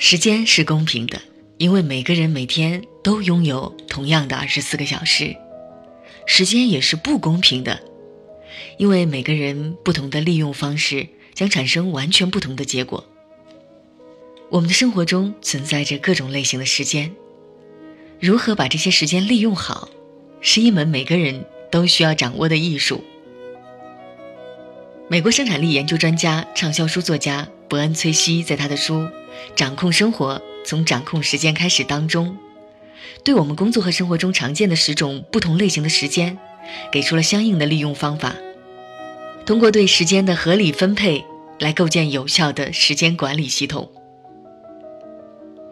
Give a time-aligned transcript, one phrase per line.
[0.00, 1.20] 时间是公平的，
[1.56, 5.34] 因为每个人每天都拥有同样的二十四个小时。
[6.24, 7.80] 时间也是不公平的，
[8.76, 13.04] 因为每个人不同的利用方式将产生完全不同的结果。
[14.50, 17.12] 我们的生活中存在着各种类型的时间，
[18.20, 19.88] 如何把这些时间利用好，
[20.40, 23.02] 是一门每个人都需要掌握的艺术。
[25.08, 28.94] 美国生产力研究专家、畅销书作家伯恩·崔西在他的书
[29.54, 32.36] 《掌控生活：从掌控时间开始》当中，
[33.24, 36.38] 对我们工作和生活中常见的十种不同类型的时间，
[36.92, 38.34] 给出了相应的利用方法。
[39.46, 41.24] 通过对时间的合理分配，
[41.58, 43.90] 来构建有效的时间管理系统。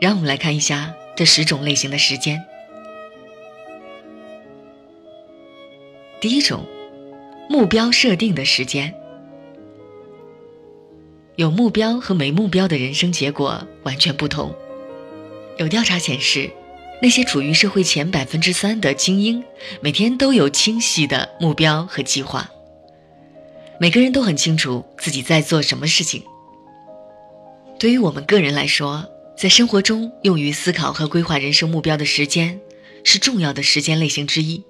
[0.00, 2.44] 让我们来看一下这十种类型的时间。
[6.20, 6.64] 第一种，
[7.48, 8.94] 目标设定的时间。
[11.36, 14.54] 有目标和没目标的人生结果完全不同。
[15.58, 16.50] 有调查显示，
[17.02, 19.44] 那些处于社会前百分之三的精英，
[19.82, 22.50] 每天都有清晰的目标和计划。
[23.78, 26.22] 每个人都很清楚自己在做什么事情。
[27.78, 29.04] 对于我们个人来说，
[29.36, 32.58] 在生活中用于思考和规划人生目标的时间，
[33.04, 34.64] 是重要的时间类型之一。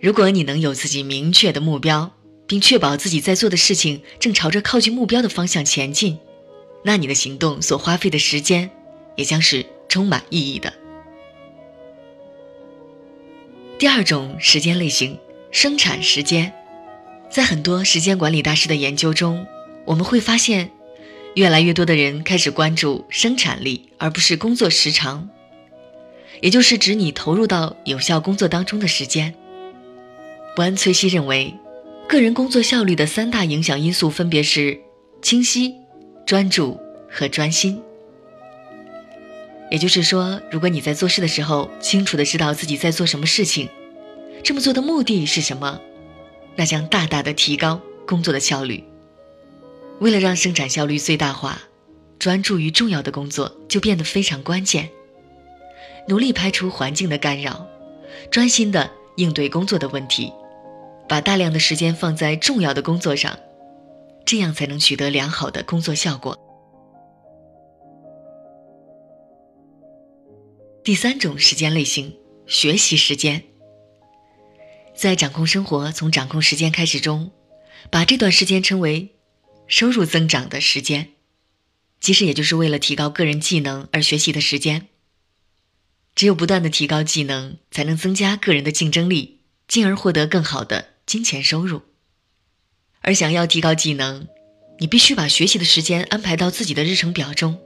[0.00, 2.10] 如果你能有自己明确的目标，
[2.48, 6.18] 并确保自己在做的事情正朝着靠近目标的方向前进，
[6.82, 8.70] 那你的行动所花费的时间
[9.16, 10.72] 也将是充满意义的。
[13.78, 15.18] 第二种时间类型，
[15.52, 16.52] 生产时间，
[17.30, 19.46] 在很多时间管理大师的研究中，
[19.84, 20.70] 我们会发现，
[21.34, 25.28] 越来越多的人开始关注生产力，而不是工作时长，
[26.40, 29.34] 也就是指你投入到有效工作当中的时间。
[30.56, 31.54] 伯恩·崔西认为。
[32.08, 34.80] 个人工作效率的三大影响因素分别是
[35.20, 35.74] 清晰、
[36.24, 37.82] 专注和专心。
[39.70, 43.68] 也就是说，如果你在做事的时候清楚的知道自己在做什么事情，
[44.42, 45.78] 这么做的目的是什么，
[46.56, 48.82] 那将大大的提高工作的效率。
[49.98, 51.60] 为了让生产效率最大化，
[52.18, 54.88] 专注于重要的工作就变得非常关键。
[56.06, 57.68] 努力排除环境的干扰，
[58.30, 60.32] 专心的应对工作的问题。
[61.08, 63.38] 把大量的时间放在重要的工作上，
[64.26, 66.38] 这样才能取得良好的工作效果。
[70.84, 73.42] 第三种时间类型，学习时间。
[74.94, 77.30] 在掌控生活从掌控时间开始中，
[77.90, 79.14] 把这段时间称为
[79.66, 81.10] 收入增长的时间，
[82.00, 84.88] 其实也就是为了提高个人技能而学习的时间。
[86.14, 90.97] 只有不断的提高技能，才能增加个人的竞争力，进而获得更好的。
[91.08, 91.80] 金钱收入，
[93.00, 94.28] 而想要提高技能，
[94.78, 97.58] 你必须把学习的时间安排到自己的日程表中，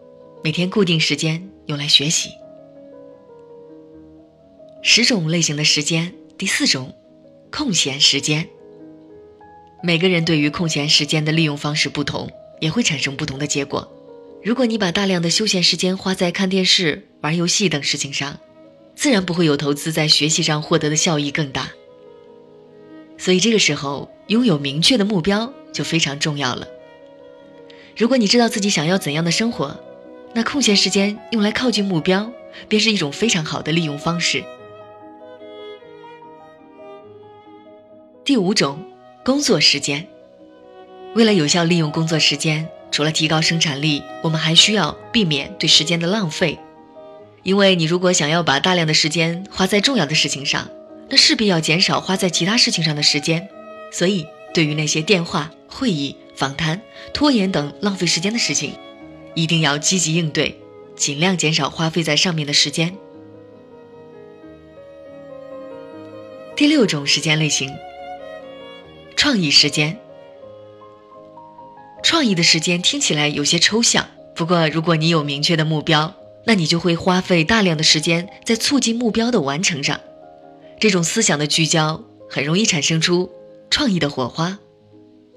[0.44, 2.30] 每天固定时间用来学习。
[4.80, 6.94] 十种类型的时间，第四种，
[7.50, 8.48] 空闲时间。
[9.82, 12.30] 每个人对于空闲时间的利用方式不同，
[12.60, 13.92] 也会产生不同的结果。
[14.44, 18.38] 如果你把大量的休闲时间花在看电视、玩游戏等事情上，
[18.94, 21.72] 自然不会有投资在学习上获得的效益更大。
[23.22, 26.66] 所以这个时候，拥有明确的目标就非常重要了。
[27.97, 29.78] 如果你知道自己想要怎样的生活，
[30.34, 32.33] 那空闲时间用来靠近目标，
[32.66, 34.43] 便是一种非常好的利用方式。
[38.25, 38.84] 第五种，
[39.25, 40.09] 工作时间。
[41.15, 46.59] 为了有效利用工作时间，除了提高生产力，我们还需要避免对时间的浪费。
[47.44, 50.69] 因为你如果想要把大量的时间花在重要的事情上，
[51.12, 53.47] 那势必要减少花在其他事情上的时间，
[53.93, 56.81] 所以对于那些电话、会议、访谈、
[57.12, 58.73] 拖延等浪费时间的事情，
[59.34, 60.59] 一定要积极应对，
[60.97, 62.97] 尽量减少花费在上面的时间。
[66.56, 67.71] 第六种时间类型，
[69.15, 69.99] 创意时间。
[72.03, 76.15] 创意的时间听起来有些抽象，不过如果你有明确的目标，
[76.47, 80.01] 那你就会花费大量的时间在促进目标的完成上。
[80.83, 83.31] 这种思想的聚焦很容易产生出
[83.71, 84.59] 创意的火花，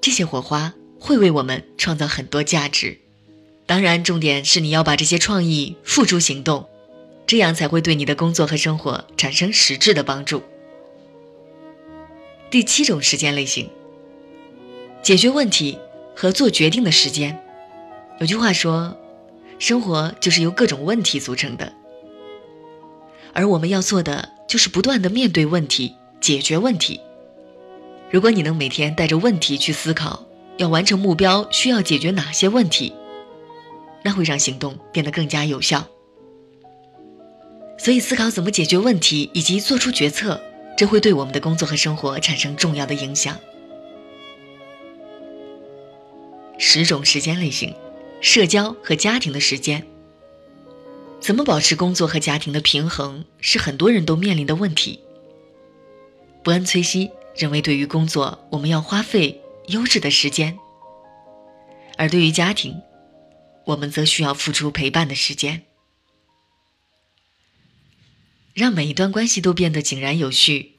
[0.00, 2.98] 这些火花会为我们创造很多价值。
[3.64, 6.68] 当然，重点是你要把这些创意付诸行动，
[7.28, 10.42] 这样才会对你的工作和生活产生实质的帮助。
[12.50, 13.70] 第七种时间类型，
[15.00, 15.78] 解决问题
[16.16, 17.40] 和做决定的时间。
[18.18, 18.98] 有句话说，
[19.60, 21.72] 生活就是由各种问题组成的，
[23.32, 24.34] 而我们要做的。
[24.46, 27.00] 就是不断的面对问题，解决问题。
[28.10, 30.24] 如果你能每天带着问题去思考，
[30.58, 32.92] 要完成目标需要解决哪些问题，
[34.04, 35.86] 那会让行动变得更加有效。
[37.78, 40.40] 所以，思考怎么解决问题以及做出决策，
[40.78, 43.36] 这会对我们的工作和生活产生重要的影响。
[46.58, 47.74] 十种时间类型，
[48.20, 49.86] 社交和家庭的时间。
[51.20, 55.00] 怎么保持工作和家庭的平衡，是很多人都面临的问题。
[56.44, 60.56] 伯恩·崔西认为，对于工作，我们要花费优质的时间；
[61.98, 62.80] 而对于家庭，
[63.64, 65.64] 我们则需要付出陪伴的时间。
[68.54, 70.76] 让每一段关系都变得井然有序。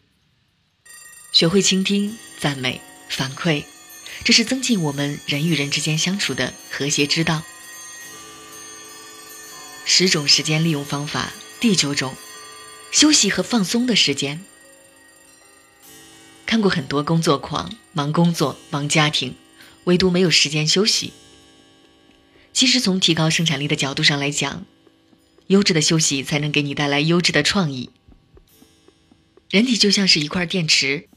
[1.33, 2.80] 学会倾听、赞美、
[3.10, 3.66] 反馈，
[4.24, 7.44] 这是增进我们人与人之间相处的和谐之道。
[9.89, 11.31] 十种时间利用方法，
[11.62, 12.13] 第九种，
[12.92, 14.44] 休息和放松的时间。
[16.45, 19.34] 看过很多工作狂，忙工作，忙家庭，
[19.86, 21.13] 唯独没有时间休息。
[22.51, 24.66] 其实从提高生产力的角度上来讲。
[25.48, 27.90] 优质的休息才能给你带来优质的创意。
[29.50, 31.07] 人体就像是一块电池，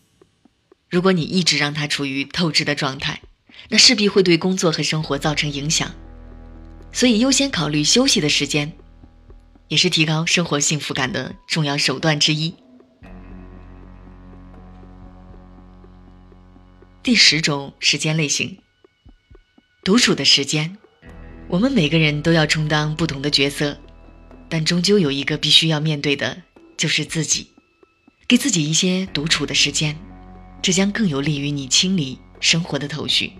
[0.88, 3.22] 如果你一直让它处于透支的状态，
[3.70, 5.92] 那势必会对工作和生活造成影响。
[6.92, 8.72] 所以，优先考虑休息的时间，
[9.68, 12.54] 也是提高生活幸福感的重要手段之一。
[17.02, 18.58] 第十种时间类型：
[19.84, 20.76] 独处的时间。
[21.48, 23.78] 我们每个人都要充当不同的角色。
[24.52, 26.42] 但终究有一个必须要面对的，
[26.76, 27.52] 就是自己，
[28.26, 29.96] 给自己一些独处的时间，
[30.60, 33.32] 这将更有利于你清理生活的头绪。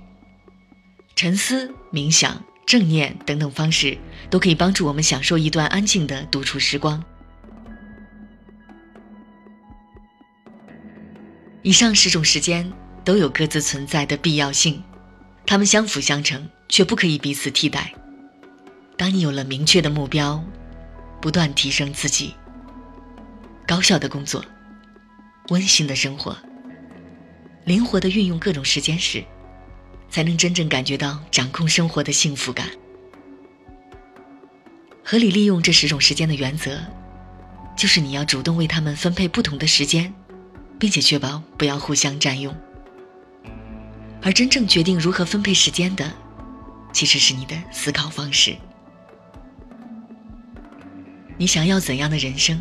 [1.16, 3.98] 沉思、冥想、正念等等方式，
[4.30, 7.02] 都可以帮助我们享受一段安静的独处时光。
[11.62, 12.72] 以上十种时间
[13.04, 14.82] 都有各自存在的必要性，
[15.46, 17.92] 它们相辅相成，却不可以彼此替代。
[18.96, 20.42] 当你有了明确的目标。
[21.22, 22.34] 不断提升自己，
[23.66, 24.42] 高效的工作，
[25.50, 26.34] 温馨的生活，
[27.66, 29.22] 灵活的运用各种时间时，
[30.10, 32.68] 才能真正感觉到掌控生活的幸福感。
[35.04, 36.78] 合理利用这十种时间的原则，
[37.76, 40.12] 就是你要主动为他们分配不同的时间，
[40.78, 42.54] 并且确保不要互相占用。
[44.22, 46.12] 而真正决定如何分配时间的，
[46.92, 48.54] 其实是你的思考方式。
[51.38, 52.60] 你想要怎样的人生？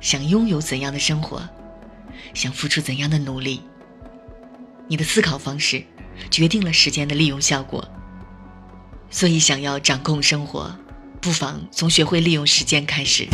[0.00, 1.48] 想拥有怎样的生活？
[2.34, 3.62] 想付出怎样的努力？
[4.88, 5.82] 你的思考方式
[6.30, 7.86] 决定了时间的利用效果。
[9.10, 10.74] 所以，想要掌控生活，
[11.20, 13.26] 不妨从学会利用时间开始。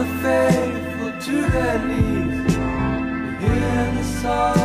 [0.00, 2.54] The faithful to their knees.
[3.40, 4.59] Hear the magic.